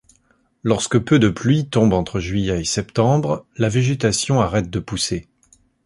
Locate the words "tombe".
1.69-1.93